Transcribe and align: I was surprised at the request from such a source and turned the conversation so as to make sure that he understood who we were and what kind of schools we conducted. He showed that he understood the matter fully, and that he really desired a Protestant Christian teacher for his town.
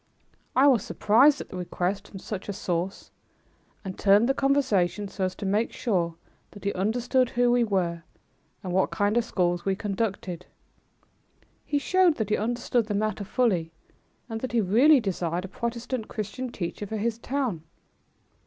I 0.55 0.65
was 0.65 0.83
surprised 0.83 1.41
at 1.41 1.49
the 1.49 1.57
request 1.57 2.07
from 2.07 2.17
such 2.17 2.49
a 2.49 2.53
source 2.53 3.11
and 3.85 3.99
turned 3.99 4.27
the 4.27 4.33
conversation 4.33 5.07
so 5.07 5.25
as 5.25 5.35
to 5.35 5.45
make 5.45 5.71
sure 5.71 6.15
that 6.49 6.63
he 6.63 6.73
understood 6.73 7.29
who 7.29 7.51
we 7.51 7.63
were 7.63 8.01
and 8.63 8.73
what 8.73 8.89
kind 8.89 9.15
of 9.15 9.23
schools 9.23 9.63
we 9.63 9.75
conducted. 9.75 10.47
He 11.67 11.77
showed 11.77 12.15
that 12.15 12.29
he 12.31 12.35
understood 12.37 12.87
the 12.87 12.95
matter 12.95 13.23
fully, 13.23 13.69
and 14.27 14.41
that 14.41 14.53
he 14.53 14.59
really 14.61 14.99
desired 14.99 15.45
a 15.45 15.47
Protestant 15.47 16.07
Christian 16.07 16.51
teacher 16.51 16.87
for 16.87 16.97
his 16.97 17.19
town. 17.19 17.61